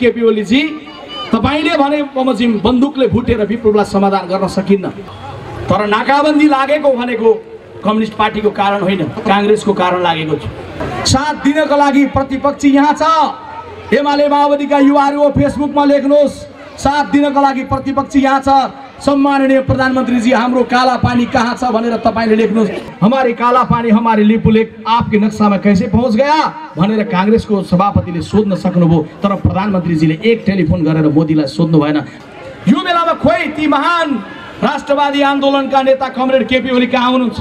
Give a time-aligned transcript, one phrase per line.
[0.00, 0.60] केपी ओलीजी
[1.32, 4.86] तपाईँले भने बमोजिम बन्दुकले भुटेर विप्लवलाई समाधान गर्न सकिन्न।
[5.68, 7.32] तर नाकाबन्दी लागेको भनेको
[7.84, 10.50] कम्युनिस्ट पार्टीको कारण होइन काङ्ग्रेसको कारण लागेको थियो
[11.06, 13.02] साथ दिनको लागि प्रतिपक्षी यहाँ छ।
[13.94, 16.34] एमाले माओवादीका युवाहरू फेसबुकमा लेख्नुहोस्।
[16.78, 18.48] साथ दिनको लागि प्रतिपक्षी यहाँ छ।
[19.04, 22.70] सम्माननीय प्रधानमन्त्रीजी हाम्रो काला पानी कहाँ छ भनेर तपाईँले लेख्नुहोस्।
[23.02, 26.38] हमारे काला पानी हमारे लिपु लेक आपके नक्सामा कैसे पहुँच गया
[26.76, 31.96] भनेर काङ्ग्रेसको सभापतिले सोध्न सक्नुभयो तर प्रधानमन्त्रीजीले एक टेलिफोन गरेर मोदीलाई सोध्नु भएन।
[32.68, 34.08] यो बेलामा खोइ ती महान
[34.64, 37.38] राष्ट्रवादी आन्दोलनका नेता कमरेड केपी ओली कहाँ हुनुहुन्छ?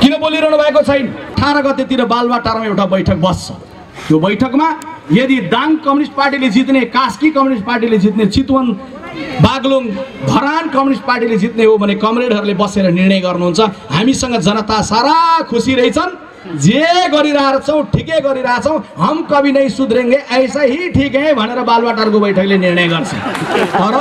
[0.00, 1.06] किन बोलिरहनु भएको छैन?
[1.34, 3.52] अठार गतेतिर बालुवाटारमा एउटा बैठक बस्छ।
[4.06, 4.68] त्यो बैठकमा
[5.12, 8.66] यदि दाङ कम्युनिस्ट पार्टीले जित्ने कास्की कम्युनिस्ट पार्टीले जित्ने चितवन
[9.40, 9.84] बागलुङ
[10.26, 13.60] धरान कम्युनिस्ट पार्टीले जित्ने हो भने कमरेडहरूले बसेर निर्णय गर्नुहुन्छ।
[13.90, 15.16] हामीसँग जनता सारा
[15.50, 16.12] खुसी रहेछन्।
[16.60, 22.58] जे गरिरहेछौँ ठिकै गरिरहेछौँ हम कवि नै सुध्रेङ्गे ऐसा ही ठिक है भनेर बालुवाटारको बैठकले
[22.58, 23.10] निर्णय गर्छ।
[23.72, 23.96] तर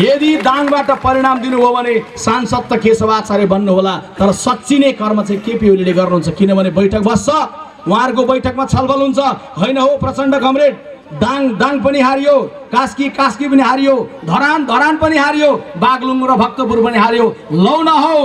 [0.00, 5.40] यदि दाङबाट परिणाम दिनुभयो भने सांसद त केशव आचार्य बन्नुहोला तर सच्ची नै कर्म चाहिँ
[5.44, 9.18] केपी ओलीले गर्नुहुन्छ। किनभने बैठक बस्छ उहाँहरूको बैठकमा छलफल हुन्छ।
[9.60, 10.74] होइन हो प्रचण्ड कमरेड?
[11.08, 12.36] दाङ दाङ पनि हारियो
[12.72, 15.50] कास्की कास्की पनि हारियो धरान धरान पनि हारियो
[15.80, 18.18] बागलुङ र भक्तपुर पनि हारियो लौ न हौ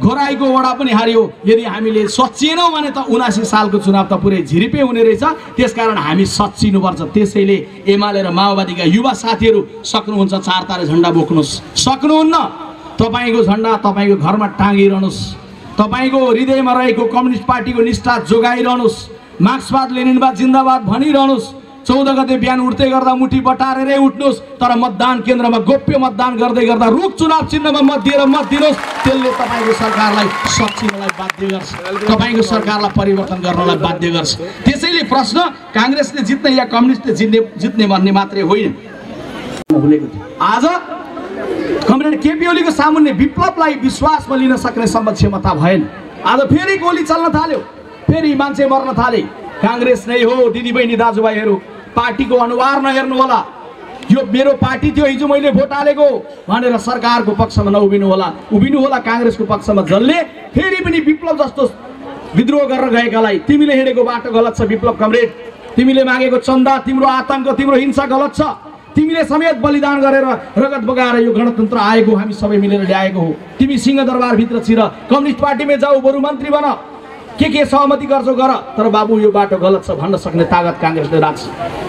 [0.00, 4.80] घोराईको वडा पनि हारियो। यदि हामीले सच्चिएनौँ भने त उनासी सालको चुनाव त पुरै झिरिपे
[4.80, 5.24] हुने रहेछ।
[5.56, 7.56] त्यसकारण हामी सच्चिनुपर्छ। त्यसैले
[7.92, 12.36] एमाले र माओवादीका युवा साथीहरू सक्नुहुन्छ चार तारे झन्डा बोक्नुहोस्। सक्नुहुन्न।
[12.96, 15.20] तपाईँको झन्डा तपाईँको घरमा टाँगिरहनुहोस्।
[15.76, 18.96] तपाईँको हृदयमा रहेको कम्युनिस्ट पार्टीको निष्ठा जोगाइरहनुहोस्।
[19.42, 21.46] मार्क्सवाद लेनिनवाद जिन्दाबाद भनिरहनुहोस्।
[21.86, 26.86] चौध गते बिहान उठ्दै गर्दा मुठी बटारेरै उठ्नुहोस् तर मतदान केन्द्रमा गोप्य मतदान गर्दै गर्दा
[26.96, 31.70] रुख चुनाव चिन्हमा मत दिएर मत दिनुहोस्। त्यसले तपाईँको सरकारलाई सचिनलाई बाध्य गर्छ
[32.10, 34.30] तपाईँको सरकारलाई परिवर्तन गर्नलाई बाध्य गर्छ।
[34.66, 35.38] त्यसैले प्रश्न
[35.72, 38.72] काङ्ग्रेसले जित्ने या कम्युनिस्टले जित्ने जित्ने भन्ने मात्रै होइन।
[40.52, 40.64] आज
[41.88, 45.80] कमरेड केपी ओलीको सामुन्ने विप्लवलाई विश्वासमा लिन सक्ने सम्म क्षमता भएन।
[46.28, 47.58] आज फेरि गोली चल्न थाल्यो
[48.06, 49.22] फेरि मान्छे मर्न थाले।
[49.60, 51.54] काङ्ग्रेस नै हो दिदीबहिनी दाजुभाइहरू।
[51.96, 53.40] पार्टीको अनुहार नहेर्नु होला।
[54.10, 56.06] यो मेरो पार्टी थियो हिजो मैले भोट हालेको।
[56.48, 60.18] भनेर सरकारको पक्षमा नउभिनु होला। उभिनु होला काङ्ग्रेसको पक्षमा जसले
[60.54, 61.62] फेरि पनि विप्लव जस्तो
[62.36, 65.28] विद्रोह गरेर गएकालाई। तिमीले हिँडेको बाटो गलत छ विप्लव कमरेड।
[65.76, 68.42] तिमीले मागेको चन्दा तिम्रो आतङ्क तिम्रो हिंसा गलत छ।
[68.90, 70.26] तिमीले समेत बलिदान गरेर
[70.58, 75.76] रगत बगाएर यो गणतन्त्र आएको हामी सबै मिलेर ल्याएको हो। तिमी सिंहदरबारभित्र छिर। कम्युनिस्ट पार्टीमै
[75.78, 76.66] जाऊ बरु मन्त्री बन।
[77.40, 81.18] के के सहमति गर्छौ गर। तर बाबु यो बाटो गलत छ भन्न सक्ने तागत काङ्ग्रेसले
[81.20, 81.40] राख्छ।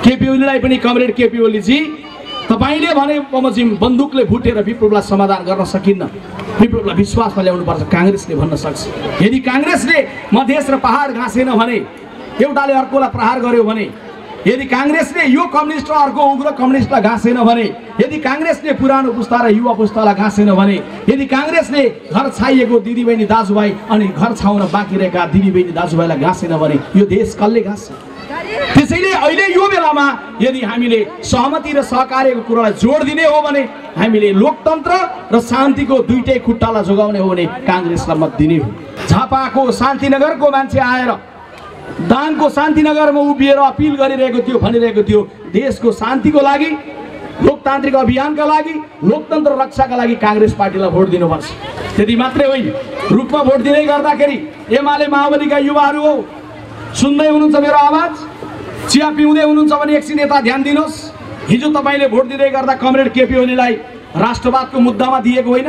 [0.04, 1.80] केपी ओलीलाई पनि कमरेड केपी ओलीजी
[2.48, 6.04] तपाईँले भने बमोजिम बन्दुकले भुटेर विप्लवलाई समाधान गर्न सकिन्न।
[6.56, 8.82] विप्लवलाई विश्वासमा ल्याउनुपर्छ काङ्ग्रेसले भन्न सक्छ।
[9.22, 9.98] यदि काङ्ग्रेसले
[10.32, 11.78] मधेस र पहाड घाँसेन भने
[12.40, 13.86] एउटाले अर्कोलाई प्रहार गर्यो भने
[14.48, 17.66] यदि काङ्ग्रेसले यो कम्युनिस्ट र अर्को उग्र कम्युनिस्टलाई घाँसेन भने
[18.02, 20.78] यदि काङ्ग्रेसले पुरानो पुस्ता र युवा पुस्तालाई घाँसेन भने
[21.10, 26.78] यदि काङ्ग्रेसले घर छाइएको दिदीबहिनी दाजुभाइ अनि घर छाउन बाँकी रहेका दिदीबहिनी दाजुभाइलाई घाँसेन भने
[26.98, 27.88] यो देश कसले घाँस्छ
[28.74, 30.06] त्यसैले अहिले यो बेलामा
[30.42, 33.62] यदि हामीले सहमति र सहकार्यको कुरालाई जोड दिने हो भने
[34.02, 34.92] हामीले लोकतन्त्र
[35.34, 38.70] र शान्तिको दुइटै खुट्टालाई जोगाउने हो भने काङ्ग्रेसलाई मत दिने हो।
[39.10, 41.12] झापाको शान्तिनगरको मान्छे आएर
[42.10, 45.22] दाङको शान्तिनगरमा उभिएर अपिल गरिरहेको थियो भनिरहेको थियो
[45.54, 46.70] देशको शान्तिको लागि
[47.46, 48.74] लोकतान्त्रिक अभियानका लागि
[49.04, 51.46] लोकतन्त्र रक्षाका लागि काङ्ग्रेस पार्टीलाई भोट दिनुपर्छ।
[51.96, 52.68] त्यति मात्रै होइन।
[53.12, 54.38] रूपमा भोट दिँदै गर्दाखेरि
[54.78, 56.14] एमाले माओवादीका युवाहरू हो।
[57.02, 58.14] सुन्दै हुनुहुन्छ मेरो आवाज?
[58.90, 60.98] चिया पिउँदै हुनुहुन्छ भने एकछिन यता ध्यान दिनुहोस्।
[61.50, 63.74] हिजो तपाईँले भोट दिँदै गर्दा कमरेड केपी ओलीलाई
[64.26, 65.68] राष्ट्रवादको मुद्दामा दिएको होइन।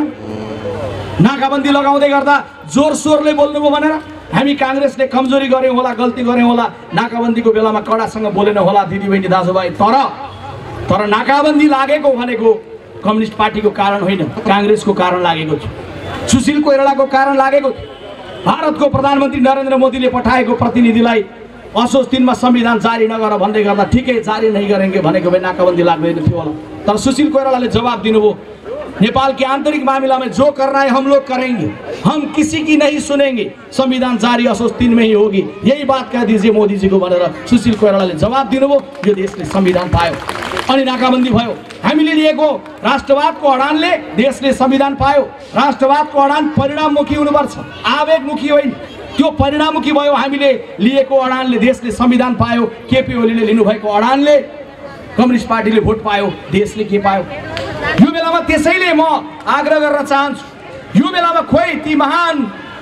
[1.20, 2.36] नाकाबन्दी लगाउँदै गर्दा
[2.74, 3.94] जोर सोरले बोल्नुभयो भनेर।
[4.34, 6.66] हामी काङ्ग्रेसले कमजोरी गऱ्यौँ होला गल्ती गऱ्यौँ होला
[6.98, 9.96] नाकाबन्दीको बेलामा कडासँग बोलेन होला दिदीबहिनी दाजुभाइ तर
[10.88, 12.48] तर नाकाबन्दी लागेको भनेको
[13.04, 15.70] कम्युनिस्ट पार्टीको कारण होइन काङ्ग्रेसको कारण लागेको थियो।
[16.30, 17.86] सुशील कोइरालाको कारण लागेको थियो।
[18.46, 21.20] भारतको प्रधानमन्त्री नरेन्द्र मोदीले पठाएको प्रतिनिधिलाई
[21.82, 26.18] असोज तिनमा संविधान जारी नगर भन्दै गर्दा ठिकै जारी नै गरेंगे भनेको भए नाकाबन्दी लाग्दैन
[26.26, 26.52] थियो होला।
[26.86, 28.30] तर सुशील कोइरालाले जवाब दिनुभयो
[29.00, 31.70] नेपाल के आंतरिक मामला में जो करना है हम लोग करेंगे।
[32.04, 36.24] हम किसी की नहीं सुनेंगे। संविधान जारी असोज तिन में ही होगी। यही बात कह
[36.24, 40.14] दीजिए मोदी जी को भनेर सुशील कोइरालाले जवाब दिनुभयो यो देशले संविधान पायो।
[40.72, 42.50] अनि नाकाबन्दी भयो। हामीले लिएको
[42.84, 45.22] राष्ट्रवादको अडानले देशले संविधान पायो।
[45.56, 48.70] राष्ट्रवादको अडान परिणाममुखी हुनुपर्छ। आवेगमुखी होइन।
[49.16, 54.38] त्यो परिणाममुखी भयो हामीले लिएको अडानले देशले संविधान पायो। केपी ओलीले लिनुभएको अडानले
[55.16, 57.24] कम्युनिस्ट पार्टीले भोट पायो। देशले के पायो?
[58.22, 59.02] बेलामा त्यसैले म
[59.42, 60.44] आग्रह गर्न चाहन्छु।
[60.94, 62.36] यो बेलामा खोइ ती महान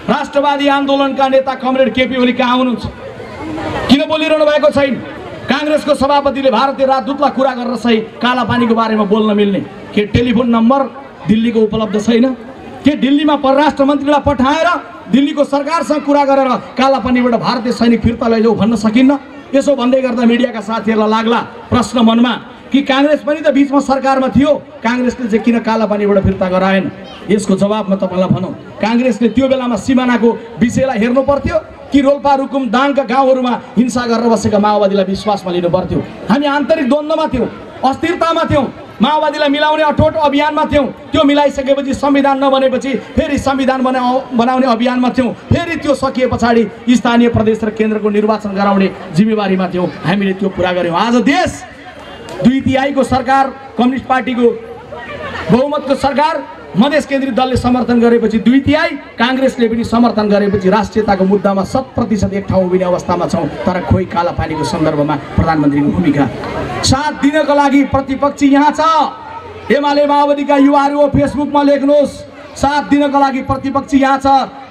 [0.05, 2.85] राष्ट्रवादी आन्दोलनका नेता कमरेड केपी ओली कहाँ हुनुहुन्छ?
[3.89, 4.95] किन बोलिरहनु भएको छैन?
[5.49, 9.61] काङ्ग्रेसको सभापतिले भारतीय राजदूतलाई कुरा गरेर सही काला पानीको बारेमा बोल्न मिल्ने
[9.97, 10.81] के टेलिफोन नम्बर
[11.25, 12.25] दिल्लीको उपलब्ध छैन?
[12.85, 14.69] के दिल्लीमा परराष्ट्र मन्त्रीलाई पठाएर
[15.09, 19.13] दिल्लीको सरकारसँग कुरा गरेर काला पानीबाट भारतीय सैनिक फिर्ता लैजाऊ भन्न सकिन्न?
[19.57, 21.41] यसो भन्दै गर्दा मिडियाका साथीहरूलाई लाग्ला
[21.73, 22.33] प्रश्न मनमा।
[22.73, 24.53] कि काङ्ग्रेस पनि त बिचमा सरकारमा थियो।
[24.83, 26.85] काङ्ग्रेसले चाहिँ किन काला पानीबाट फिर्ता गराएन?
[27.31, 30.29] यसको जवाबमा तपाईँलाई भनौँ। काङ्ग्रेसले त्यो बेलामा सिमानाको
[30.61, 31.57] विषयलाई हेर्नु पर्थ्यो
[31.91, 35.99] कि रोल्पा रुकुम दाङका गाउँहरूमा हिंसा गरेर बसेका माओवादीलाई विश्वासमा लिनु पर्थ्यो।
[36.31, 37.49] हामी आन्तरिक द्वन्द्वमा थियौँ
[37.83, 38.67] अस्थिरतामा थियौँ
[39.03, 44.01] माओवादीलाई मिलाउने अठोट अभियानमा थियौँ। त्यो मिलाइसकेपछि संविधान नबनेपछि फेरि संविधान बना
[44.37, 49.87] बनाउने अभियानमा थियौँ। फेरि त्यो सकिए पछाडि स्थानीय प्रदेश र केन्द्रको निर्वाचन गराउने जिम्मेवारीमा थियौँ।
[50.05, 51.51] हामीले त्यो पुरा गऱ्यौँ। आज देश
[52.45, 54.51] दुई तिहाईको सरकार कम्युनिस्ट पार्टीको
[55.51, 56.43] बहुमतको सरकार
[56.77, 62.33] मधेस केन्द्रित दलले समर्थन गरेपछि दुई तिहाई काङ्ग्रेसले पनि समर्थन गरेपछि राष्ट्रियताको मुद्दामा शत प्रतिशत
[62.33, 66.27] एक ठाउँ उभिने अवस्थामा छौँ। तर खोइ काला पानीको सन्दर्भमा प्रधानमन्त्रीको भूमिका।
[66.85, 72.13] साथ दिनको लागि प्रतिपक्षी यहाँ छ। एमाले माओवादीका युवाहरू हो फेसबुकमा लेख्नुहोस्।
[72.63, 74.27] साथ दिनको लागि प्रतिपक्षी यहाँ छ।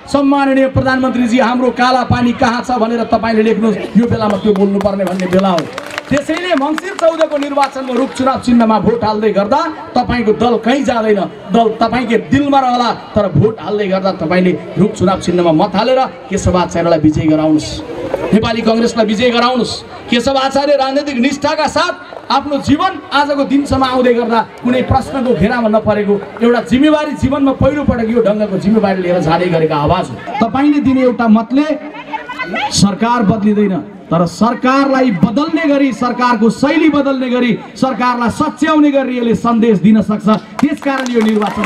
[0.10, 5.28] सम्माननीय प्रधानमन्त्रीजी हाम्रो काला पानी कहाँ छ भनेर तपाईँले लेख्नुहोस्। यो बेलामा त्यो बोल्नुपर्ने भन्ने
[5.28, 5.64] बेला हो।
[6.10, 9.62] त्यसैले मङ्सिर चौधको निर्वाचनमा रुख चुनाव चिन्हमा भोट हाल्दै गर्दा
[9.96, 11.22] तपाईँको दल कहीँ जाँदैन।
[11.54, 14.52] दल तपाईँकै दिलमा रहला तर भोट हाल्दै गर्दा तपाईँले
[14.82, 17.70] रुख चुनाव चिन्हमा मत हालेर केशव आचार्यलाई विजय गराउनुहोस्।
[18.34, 19.74] नेपाली कङ्ग्रेसलाई विजय गराउनुहोस्।
[20.10, 21.94] केशव आचार्य राजनैतिक निष्ठाका साथ
[22.34, 28.22] आफ्नो जीवन आजको दिनसम्म आउँदै गर्दा कुनै प्रश्नको घेरामा नपरेको एउटा जिम्मेवारी जीवनमा पहिलोपटक यो
[28.26, 31.66] ढङ्गको जिम्मेवारी लिएर जाँदै गरेका आवाज हो। तपाईँले दिने एउटा मतले
[32.82, 39.78] सरकार बदलिँदैन। तर सरकारलाई बदल्ने गरी सरकारको शैली बदल्ने गरी सरकारलाई सच्याउने गरी यसले सन्देश
[39.80, 40.28] दिन सक्छ।
[40.62, 41.66] त्यसकारण यो निर्वाचन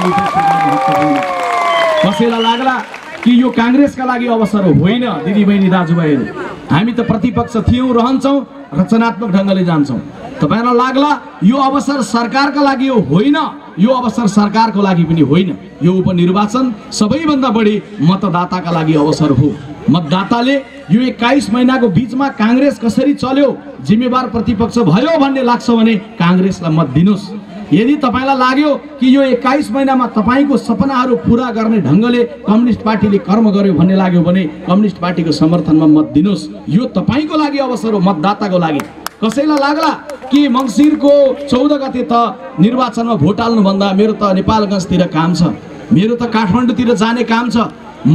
[2.03, 2.75] कसैलाई लाग्ला
[3.23, 6.23] कि यो काङ्ग्रेसका लागि अवसर होइन दिदीबहिनी दाजुभाइहरू?
[6.71, 8.37] हामी त प्रतिपक्ष थियौँ रहन्छौँ
[8.79, 9.99] रचनात्मक ढङ्गले जान्छौँ।
[10.41, 11.11] तपाईँलाई लाग्ला
[11.43, 13.37] यो अवसर सरकारका लागि होइन?
[13.79, 19.51] यो अवसर सरकारको लागि पनि होइन। यो उपनिर्वाचन सबैभन्दा बढी मतदाताका लागि अवसर हो।
[19.89, 20.55] मतदाताले
[20.91, 23.55] यो एक्काइस महिनाको बिचमा काङ्ग्रेस कसरी चल्यो
[23.87, 27.25] जिम्मेवार प्रतिपक्ष भयो भन्ने लाग्छ भने काङ्ग्रेसलाई मत दिनुहोस्।
[27.73, 33.49] यदि तपाईँलाई लाग्यो कि यो एक्काइस महिनामा तपाईँको सपनाहरू पुरा गर्ने ढङ्गले कम्युनिस्ट पार्टीले कर्म
[33.51, 38.57] गर्यो भन्ने लाग्यो भने कम्युनिस्ट पार्टीको समर्थनमा मत दिनुहोस्। यो तपाईँको लागि अवसर हो मतदाताको
[38.57, 38.79] लागि।
[39.23, 39.91] कसैलाई लाग्ला?
[40.33, 41.13] कि मङ्सिरको
[41.45, 42.13] चौध गते त
[42.59, 45.41] निर्वाचनमा भोट हाल्नुभन्दा मेरो त नेपालगञ्जतिर काम छ।
[45.93, 47.57] मेरो त काठमाडौँतिर जाने काम छ।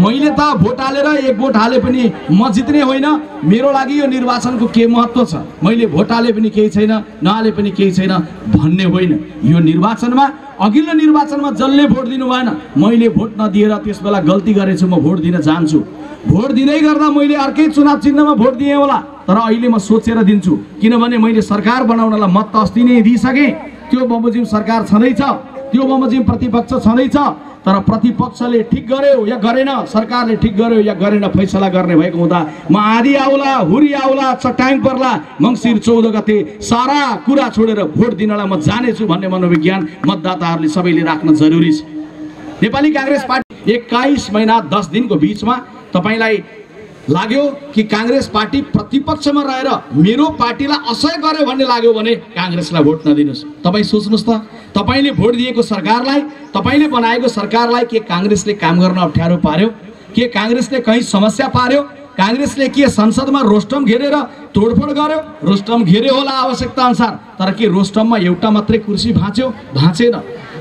[0.02, 3.06] मैले त भोट हालेर एक भोट हाले पनि म जित्ने होइन।
[3.46, 5.34] मेरो लागि यो निर्वाचनको के महत्त्व छ?
[5.62, 6.92] मैले भोट हाले पनि केही छैन
[7.22, 8.12] नहाले पनि केही छैन
[8.54, 9.12] भन्ने होइन।
[9.44, 10.26] यो निर्वाचनमा
[10.60, 12.48] अघिल्लो निर्वाचनमा जसले भोट दिनु भएन
[12.82, 15.78] मैले भोट नदिएर त्यस बेला गल्ती गरेछु म भोट दिन चाहन्छु
[16.26, 20.56] भोट दिँदै गर्दा मैले अर्कै चुनाव चिन्हमा भोट दिएँ होला तर अहिले म सोचेर दिन्छु
[20.80, 23.50] किनभने मैले सरकार बनाउनलाई मत त अस्ति नै दिइसकेँ।
[23.90, 25.22] त्यो बमोजिम सरकार छँदैछ
[25.70, 27.16] त्यो बमोजिम प्रतिपक्ष छँदैछ
[27.66, 32.40] तर प्रतिपक्षले ठिक गर्यो या गरेन सरकारले ठिक गर्यो या गरेन फैसला गर्ने भएको हुँदा
[32.70, 35.12] म आधी आउला हुरी आउला चट्याङ पर्ला
[35.42, 41.34] मङ्सिर चौध गते सारा कुरा छोडेर भोट दिनलाई म जानेछु भन्ने मनोविज्ञान मतदाताहरूले सबैले राख्न
[41.34, 41.82] जरुरी छ।
[42.62, 45.56] नेपाली काङ्ग्रेस पार्टी एक्काइस महिना दस दिनको बिचमा
[45.94, 46.36] तपाईँलाई
[47.10, 47.42] लाग्यो
[47.74, 53.44] कि काङ्ग्रेस पार्टी प्रतिपक्षमा रहेर मेरो पार्टीलाई असह्य गर्यो भन्ने लाग्यो भने काङ्ग्रेसलाई भोट नदिनुहोस्।
[53.64, 54.30] तपाईँ सोच्नुहोस् त।
[54.76, 56.20] तपाईँले भोट दिएको सरकारलाई
[56.52, 59.68] तपाईँले बनाएको सरकारलाई के काङ्ग्रेसले काम गर्न अप्ठ्यारो पार्यो?
[60.14, 61.82] के काङ्ग्रेसले कहीँ समस्या पार्यो?
[62.20, 64.14] काङ्ग्रेसले के संसदमा रोस्टम घेरेर
[64.52, 65.18] तोडफोड गर्यो?
[65.48, 69.48] रोस्टम घेर्यो होला आवश्यकता अनुसार तर के रोस्टममा एउटा मात्रै कुर्सी भाँच्यो?
[69.74, 70.14] भाँचेन।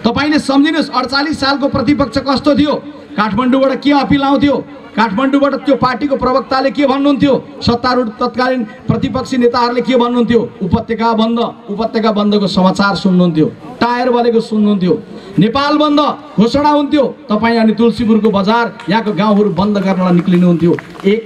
[0.05, 2.73] तपाईँले सम्झिनुहोस् अडचालिस सालको प्रतिपक्ष कस्तो थियो?
[3.17, 4.55] काठमाडौँबाट के अपिल आउँथ्यो?
[4.97, 7.33] काठमाडौँबाट त्यो पार्टीको प्रवक्ताले के भन्नुहुन्थ्यो?
[7.61, 10.41] सत्तारूढ तत्कालीन प्रतिपक्षी नेताहरूले के भन्नुहुन्थ्यो?
[10.61, 11.39] उपत्यका बन्द
[11.69, 13.47] उपत्यका बन्दको समाचार सुन्नुहुन्थ्यो।
[13.81, 14.93] टायर बलेको सुन्नुहुन्थ्यो।
[15.39, 15.99] नेपाल बन्द
[16.39, 20.73] घोषणा हुन्थ्यो। तपाईँ अनि तुलसीपुरको बजार यहाँको गाउँहरू बन्द गर्नलाई निक्लिनुहुन्थ्यो।
[21.05, 21.21] एक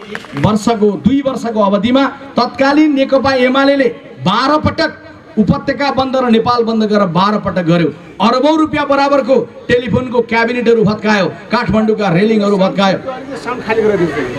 [0.45, 2.03] वर्षको दुई वर्षको अवधिमा
[2.37, 3.87] तत्कालीन नेकपा एमाले
[4.25, 4.91] बाह्र पटक
[5.37, 7.89] उपत्यका बन्द र नेपाल बन्द गरेर बाह्र पटक गर्यो।
[8.21, 9.35] अरबौँ रुपियाँ बराबरको
[9.67, 12.97] टेलिफोनको क्याबिनेटहरू भत्कायो काठमाडौँका रेलिङहरू भत्कायो।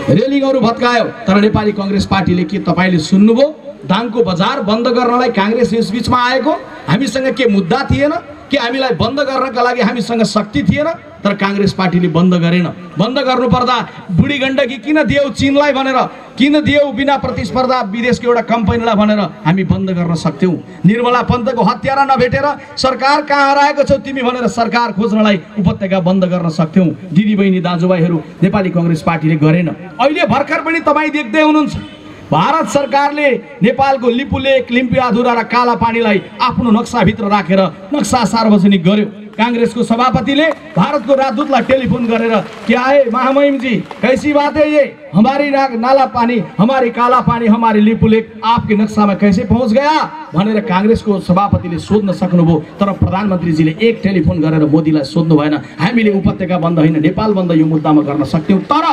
[0.09, 3.47] रेलिङहरू भत्कायो तर नेपाली कङ्ग्रेस पार्टीले के तपाईँले सुन्नुभयो?
[3.83, 6.53] दाङको बजार बन्द गर्नलाई काङ्ग्रेस यस बिचमा आएको?
[6.87, 8.13] हामीसँग के मुद्दा थिएन?
[8.53, 10.87] कि हामीलाई बन्द गर्नका लागि हामीसँग शक्ति थिएन
[11.25, 12.67] तर काङ्ग्रेस पार्टीले बन्द गरेन।
[13.01, 13.77] बन्द गर्नुपर्दा
[14.13, 15.97] बुढी गण्डकी किन दियौ चिनलाई भनेर
[16.37, 20.53] किन दियौ बिना प्रतिस्पर्धा विदेशको एउटा कम्पनीलाई भनेर हामी बन्द गर्न सक्थ्यौँ?
[20.85, 22.45] निर्मला पन्तको हत्यारा नभेटेर
[22.77, 28.69] सरकार कहाँ हराएको छौ तिमी भनेर सरकार खोज्नलाई उपत्यका बन्द गर्न सक्थ्यौँ। दिदीबहिनी दाजुभाइहरू नेपाली
[28.69, 29.67] कङ्ग्रेस पार्टीले गरेन।
[29.97, 31.73] अहिले भर्खर पनि तपाईँ देख्दै हुनुहुन्छ।
[32.33, 33.29] भारत सरकारले
[33.63, 37.61] नेपालको लिपुलेक लिम्पियाधुरा र काला पानीलाई आफ्नो नक्साभित्र राखेर
[37.93, 42.33] नक्सा सार्वजनिक गर्यो। काङ्ग्रेसको सभापतिले भारतको राजदूतलाई टेलिफोन गरेर
[42.67, 44.83] क्या है महामहिम जी कैसी बात है ये?
[45.13, 49.93] हमारी ना, नाला पानी हमारी काला पानी हमारी लिपुलेक आपके नक्सामा कैसे पहुँच गया?
[50.33, 56.57] भनेर काङ्ग्रेसको सभापतिले सोध्न सक्नुभयो तर प्रधानमन्त्रीजीले एक टेलिफोन गरेर मोदीलाई सोध्नु भएन। हामीले उपत्यका
[56.57, 58.85] बन्द होइन नेपाल बन्द यो मुद्दामा गर्न सक्थ्यौँ। तर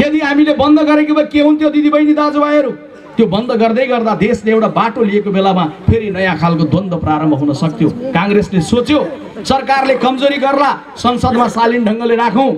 [0.00, 2.70] यदि हामीले बन्द गरेको भए के हुन्थ्यो दिदीबहिनी दाजुभाइहरू?
[3.16, 7.52] त्यो बन्द गर्दै गर्दा देशले एउटा बाटो लिएको बेलामा फेरि नयाँ खालको द्वन्द्व प्रारम्भ हुन
[7.54, 8.98] सक्थ्यो। काङ्ग्रेसले सोच्यो
[9.44, 12.50] सरकारले कमजोरी गर्ला संसदमा शालीन ढङ्गले राखौँ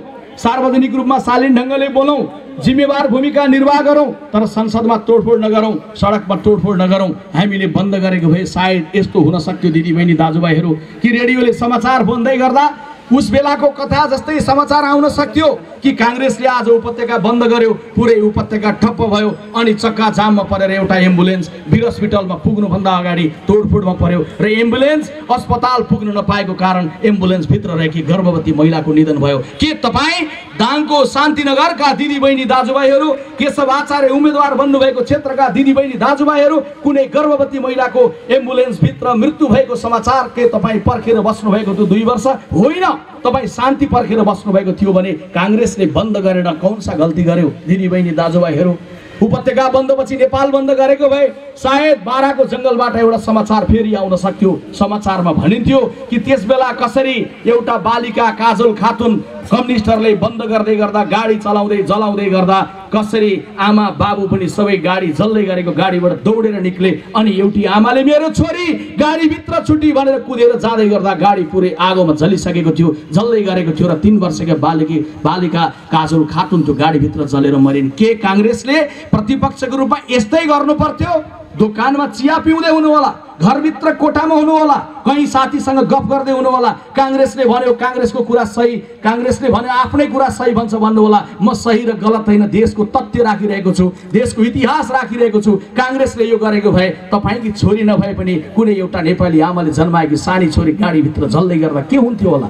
[0.43, 2.21] सार्वजनिक रूपमा शालीन ढङ्गले बोलौँ
[2.63, 8.45] जिम्मेवार भूमिका निर्वाह गरौँ तर संसदमा तोडफोड नगरौँ सडकमा तोडफोड नगरौँ। हामीले बन्द गरेको भए
[8.45, 10.71] सायद यस्तो हुन सक्थ्यो दिदीबहिनी दाजुभाइहरू।
[11.01, 12.65] कि रेडियोले समाचार बोल्दै गर्दा
[13.11, 15.47] उस बेलाको कथा जस्तै समाचार आउन सक्थ्यो
[15.83, 20.97] कि काङ्ग्रेसले आज उपत्यका बन्द गर्यो पुरै उपत्यका ठप्प भयो अनि चक्का जाममा परेर एउटा
[21.07, 28.01] एम्बुलेन्स वीर हस्पिटलमा पुग्नुभन्दा अगाडि तोडफोडमा पर्यो र एम्बुलेन्स अस्पताल पुग्न नपाएको कारण एम्बुलेन्सभित्र रहेकी
[28.03, 30.25] गर्भवती महिलाको निधन भयो। के तपाईँ
[30.59, 38.01] दाङको शान्तिनगरका दिदीबहिनी दाजुभाइहरू केशव आचार्य उम्मेद्वार बन्नुभएको क्षेत्रका दिदीबहिनी दाजुभाइहरू कुनै गर्भवती महिलाको
[38.37, 42.85] एम्बुलेन्सभित्र मृत्यु भएको समाचार के तपाईँ पर्खेर बस्नुभएको त्यो दुई वर्ष होइन
[43.25, 47.49] तपाईँ शान्ति पर्खेर बस्नुभएको थियो भने काङ्ग्रेसले बन्द गरेर कौनसा गल्ती गर्यो?
[47.67, 48.73] दिदीबहिनी दाजुभाइहरू
[49.21, 51.27] उपत्यका बन्दपछि नेपाल बन्द गरेको भए
[51.57, 55.79] सायद बाह्रको जङ्गलबाट एउटा समाचार फेरि आउन सक्थ्यो। समाचारमा भनिन्थ्यो
[56.09, 57.17] कि त्यस बेला कसरी
[57.47, 62.59] एउटा बालिका काजल खातुन कम्युनिस्टहरूले बन्द गर्दै गर्दा गाडी चलाउँदै जलाउँदै गर्दा
[62.93, 68.29] कसरी आमा बाबु पनि सबै गाडी जल्दै गरेको गाडीबाट दौडेर निक्ले अनि एउटी आमाले मेरो
[68.39, 68.65] छोरी
[68.99, 73.95] गाडीभित्र छुटी भनेर कुदेर जाँदै गर्दा गाडी पुरै आगोमा जलिसकेको थियो जल्दै गरेको थियो र
[74.03, 78.77] तिन वर्षका बालिकी बालिका काजल खातुन त्यो गाडीभित्र जलेर मरिन्। के काङ्ग्रेसले
[79.11, 81.13] प्रतिपक्षको रूपमा यस्तै गर्नु पर्थ्यो।
[81.53, 86.69] दोकानमा चिया पिउँदै हुनु होला घरभित्र कोठामा हुनु होला कहीँ साथीसँग गफ गर्दै हुनु होला
[86.97, 91.85] काङ्ग्रेसले भन्यो काङ्ग्रेसको कुरा सही काङ्ग्रेसले भन्यो आफ्नै कुरा सही भन्छ भन्नु होला म सही
[91.85, 96.89] र गलत होइन देशको तथ्य राखिरहेको छु देशको इतिहास राखिरहेको छु। काङ्ग्रेसले यो गरेको भए
[97.13, 101.97] तपाईँकी छोरी नभए पनि कुनै एउटा नेपाली आमाले जन्माएकी सानी छोरी गाडीभित्र जल्दै गर्दा के
[101.97, 102.49] हुन्थ्यो होला?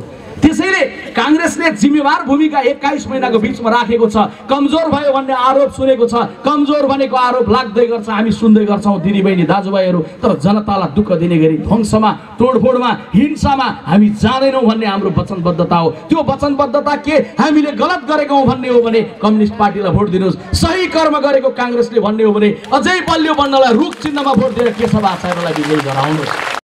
[1.14, 4.16] काङ्ग्रेसले जिम्मेवार भूमिका एक्काइस महिनाको बिचमा राखेको छ।
[4.50, 6.14] कमजोर भयो भन्ने आरोप सुनेको छ।
[6.46, 11.58] कमजोर भनेको आरोप लाग्दै गर्छ हामी सुन्दै गर्छौँ दिदीबहिनी दाजुभाइहरू। तर जनतालाई दुःख दिने गरी
[11.68, 17.16] ध्वंसमा तोडफोडमा हिंसामा हामी जाँदैनौँ भन्ने हाम्रो वचनबद्धता हो। त्यो वचनबद्धता के?
[17.40, 22.00] हामीले गलत गरेका हौँ भन्ने हो भने कम्युनिस्ट पार्टीलाई भोट दिनुहोस्। सही कर्म गरेको काङ्ग्रेसले
[22.00, 26.63] भन्ने हो भने अझै बलियो बन्नलाई रुख चिन्हमा भोट दिएर केशव आचार्यलाई विजयी गराउनुहोस्